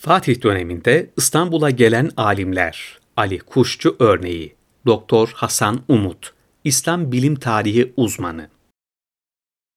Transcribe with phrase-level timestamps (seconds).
[0.00, 4.54] Fatih döneminde İstanbul'a gelen alimler, Ali Kuşçu örneği,
[4.86, 6.32] Doktor Hasan Umut,
[6.64, 8.48] İslam bilim tarihi uzmanı.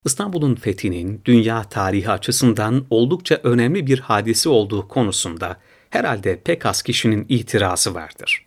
[0.05, 5.57] İstanbul'un fethinin dünya tarihi açısından oldukça önemli bir hadisi olduğu konusunda
[5.89, 8.45] herhalde pek az kişinin itirazı vardır.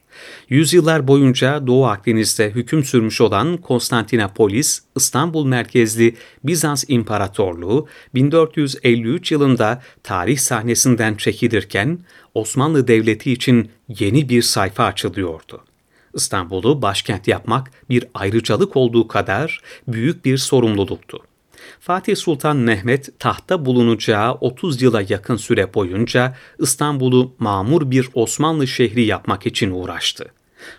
[0.49, 6.15] Yüzyıllar boyunca Doğu Akdeniz'de hüküm sürmüş olan Konstantinopolis, İstanbul merkezli
[6.45, 11.99] Bizans İmparatorluğu 1453 yılında tarih sahnesinden çekilirken
[12.35, 15.65] Osmanlı Devleti için yeni bir sayfa açılıyordu.
[16.15, 21.19] İstanbul'u başkent yapmak bir ayrıcalık olduğu kadar büyük bir sorumluluktu.
[21.81, 29.05] Fatih Sultan Mehmet tahta bulunacağı 30 yıla yakın süre boyunca İstanbul'u mamur bir Osmanlı şehri
[29.05, 30.25] yapmak için uğraştı.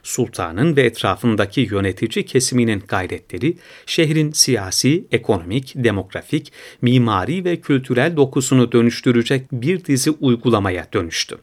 [0.04, 9.52] Sultanın ve etrafındaki yönetici kesiminin gayretleri şehrin siyasi, ekonomik, demografik, mimari ve kültürel dokusunu dönüştürecek
[9.52, 11.38] bir dizi uygulamaya dönüştü.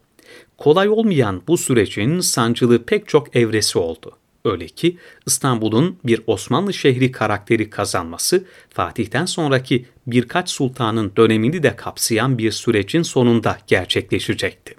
[0.58, 4.12] Kolay olmayan bu sürecin sancılı pek çok evresi oldu.
[4.44, 12.38] Öyle ki İstanbul'un bir Osmanlı şehri karakteri kazanması Fatih'ten sonraki birkaç sultanın dönemini de kapsayan
[12.38, 14.74] bir sürecin sonunda gerçekleşecekti.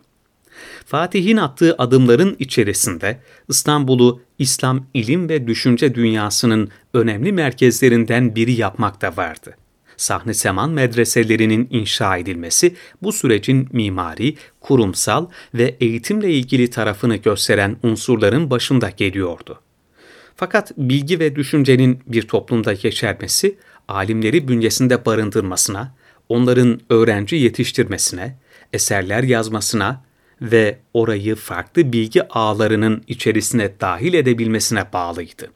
[0.86, 3.19] Fatih'in attığı adımların içerisinde
[3.50, 9.56] İstanbul'u İslam ilim ve düşünce dünyasının önemli merkezlerinden biri yapmak da vardı.
[9.98, 18.50] Sahne Seman medreselerinin inşa edilmesi bu sürecin mimari, kurumsal ve eğitimle ilgili tarafını gösteren unsurların
[18.50, 19.60] başında geliyordu.
[20.36, 25.96] Fakat bilgi ve düşüncenin bir toplumda yeşermesi, alimleri bünyesinde barındırmasına,
[26.30, 28.38] onların öğrenci yetiştirmesine,
[28.74, 30.04] eserler yazmasına
[30.42, 35.52] ve orayı farklı bilgi ağlarının içerisine dahil edebilmesine bağlıydı.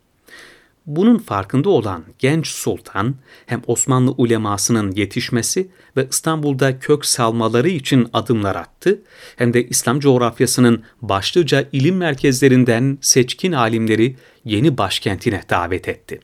[0.87, 8.55] Bunun farkında olan genç sultan hem Osmanlı ulemasının yetişmesi ve İstanbul'da kök salmaları için adımlar
[8.55, 9.01] attı
[9.35, 14.15] hem de İslam coğrafyasının başlıca ilim merkezlerinden seçkin alimleri
[14.45, 16.19] yeni başkentine davet etti.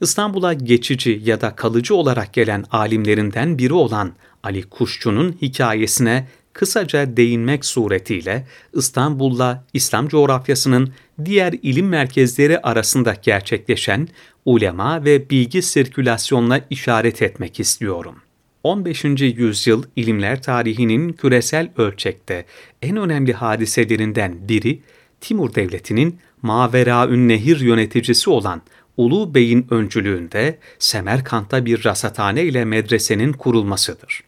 [0.00, 4.12] İstanbul'a geçici ya da kalıcı olarak gelen alimlerinden biri olan
[4.42, 10.92] Ali Kuşçu'nun hikayesine kısaca değinmek suretiyle İstanbul'la İslam coğrafyasının
[11.24, 14.08] diğer ilim merkezleri arasında gerçekleşen
[14.44, 18.14] ulema ve bilgi sirkülasyonuna işaret etmek istiyorum.
[18.62, 19.04] 15.
[19.20, 22.44] yüzyıl ilimler tarihinin küresel ölçekte
[22.82, 24.80] en önemli hadiselerinden biri
[25.20, 28.62] Timur Devleti'nin Maveraün Nehir yöneticisi olan
[28.96, 34.24] Ulu Bey'in öncülüğünde Semerkant'ta bir rasathane ile medresenin kurulmasıdır.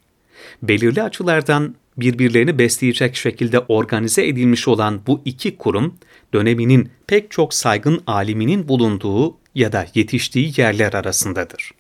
[0.63, 5.95] Belirli açılardan birbirlerini besleyecek şekilde organize edilmiş olan bu iki kurum,
[6.35, 11.71] döneminin pek çok saygın aliminin bulunduğu ya da yetiştiği yerler arasındadır.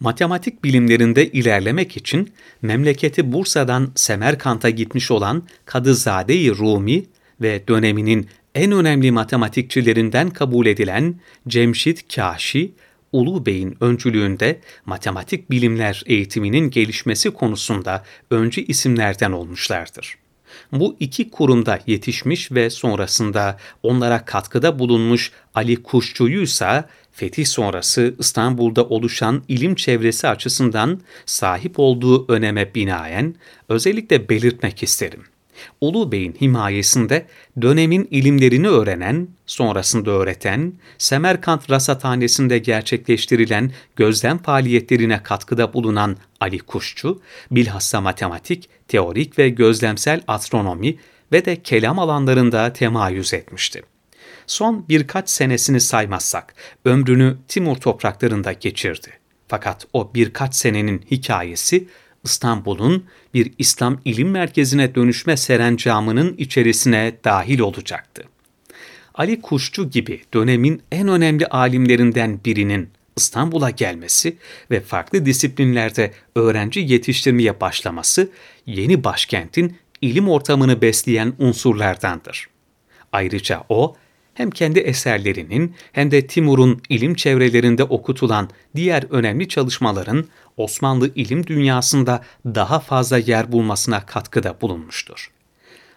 [0.00, 2.32] Matematik bilimlerinde ilerlemek için
[2.62, 7.04] memleketi Bursa'dan Semerkant'a gitmiş olan Kadızade-i Rumi
[7.40, 12.72] ve döneminin en önemli matematikçilerinden kabul edilen Cemşit Kaşi,
[13.14, 20.18] Ulu Bey'in öncülüğünde matematik bilimler eğitiminin gelişmesi konusunda öncü isimlerden olmuşlardır.
[20.72, 28.84] Bu iki kurumda yetişmiş ve sonrasında onlara katkıda bulunmuş Ali Kuşçu'yu ise fetih sonrası İstanbul'da
[28.84, 33.34] oluşan ilim çevresi açısından sahip olduğu öneme binaen
[33.68, 35.24] özellikle belirtmek isterim.
[35.80, 37.26] Ulu Bey'in himayesinde
[37.62, 47.20] dönemin ilimlerini öğrenen, sonrasında öğreten, Semerkant Rasathanesi'nde gerçekleştirilen gözlem faaliyetlerine katkıda bulunan Ali Kuşçu,
[47.50, 50.96] bilhassa matematik, teorik ve gözlemsel astronomi
[51.32, 53.82] ve de kelam alanlarında temayüz etmişti.
[54.46, 56.54] Son birkaç senesini saymazsak
[56.84, 59.08] ömrünü Timur topraklarında geçirdi.
[59.48, 61.88] Fakat o birkaç senenin hikayesi
[62.24, 63.04] İstanbul'un
[63.34, 68.22] bir İslam ilim merkezine dönüşme serencamının içerisine dahil olacaktı.
[69.14, 74.36] Ali Kuşçu gibi dönemin en önemli alimlerinden birinin İstanbul'a gelmesi
[74.70, 78.30] ve farklı disiplinlerde öğrenci yetiştirmeye başlaması
[78.66, 82.48] yeni başkentin ilim ortamını besleyen unsurlardandır.
[83.12, 83.96] Ayrıca o
[84.34, 90.24] hem kendi eserlerinin hem de Timur'un ilim çevrelerinde okutulan diğer önemli çalışmaların
[90.56, 95.30] Osmanlı ilim dünyasında daha fazla yer bulmasına katkıda bulunmuştur.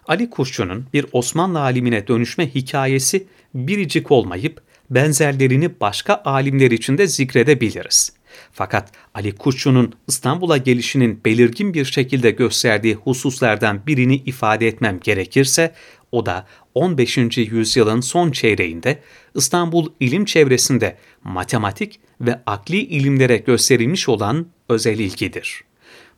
[0.07, 8.16] Ali Kuşçu'nun bir Osmanlı alimine dönüşme hikayesi biricik olmayıp benzerlerini başka alimler için de zikredebiliriz.
[8.51, 15.73] Fakat Ali Kuşçu'nun İstanbul'a gelişinin belirgin bir şekilde gösterdiği hususlardan birini ifade etmem gerekirse
[16.11, 17.17] o da 15.
[17.37, 18.99] yüzyılın son çeyreğinde
[19.35, 25.63] İstanbul ilim çevresinde matematik ve akli ilimlere gösterilmiş olan özel ilgidir.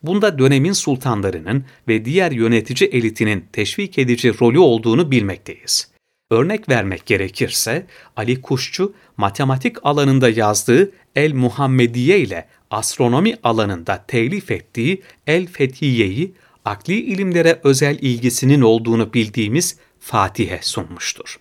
[0.04, 5.89] Bunda dönemin sultanlarının ve diğer yönetici elitinin teşvik edici rolü olduğunu bilmekteyiz.
[6.32, 7.86] Örnek vermek gerekirse
[8.16, 16.34] Ali Kuşçu matematik alanında yazdığı El Muhammediye ile astronomi alanında telif ettiği El Fethiye'yi
[16.66, 21.40] akli ilimlere özel ilgisinin olduğunu bildiğimiz Fatih'e sunmuştur.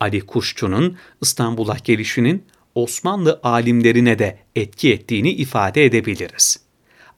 [0.00, 2.44] Ali Kuşçu'nun İstanbul'a gelişinin
[2.74, 6.60] Osmanlı alimlerine de etki ettiğini ifade edebiliriz.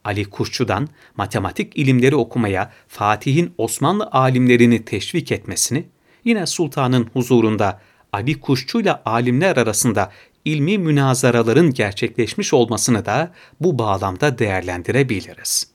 [0.04, 5.84] Ali Kuşçu'dan matematik ilimleri okumaya Fatih'in Osmanlı alimlerini teşvik etmesini,
[6.28, 7.80] yine sultanın huzurunda
[8.12, 10.10] Ali Kuşçu ile alimler arasında
[10.44, 15.70] ilmi münazaraların gerçekleşmiş olmasını da bu bağlamda değerlendirebiliriz.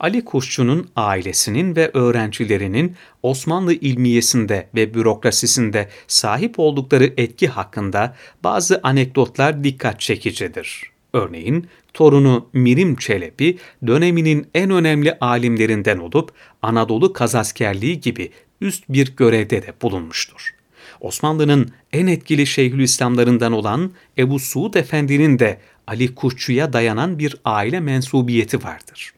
[0.00, 9.64] Ali Kuşçu'nun ailesinin ve öğrencilerinin Osmanlı ilmiyesinde ve bürokrasisinde sahip oldukları etki hakkında bazı anekdotlar
[9.64, 10.90] dikkat çekicidir.
[11.12, 16.32] Örneğin torunu Mirim Çelebi döneminin en önemli alimlerinden olup
[16.62, 18.30] Anadolu kazaskerliği gibi
[18.64, 20.54] üst bir görevde de bulunmuştur.
[21.00, 28.64] Osmanlı'nın en etkili Şeyhülislamlarından olan Ebu Suud Efendi'nin de Ali Kuşçu'ya dayanan bir aile mensubiyeti
[28.64, 29.14] vardır.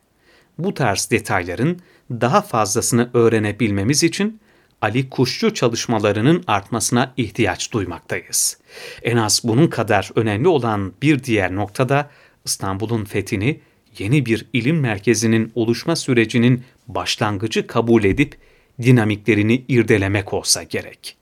[0.59, 4.41] Bu tarz detayların daha fazlasını öğrenebilmemiz için
[4.83, 8.59] Ali Kuşçu çalışmalarının artmasına ihtiyaç duymaktayız.
[9.03, 12.11] En az bunun kadar önemli olan bir diğer noktada
[12.45, 13.61] İstanbul'un fethini
[13.99, 18.37] yeni bir ilim merkezinin oluşma sürecinin başlangıcı kabul edip
[18.83, 21.17] dinamiklerini irdelemek olsa gerek.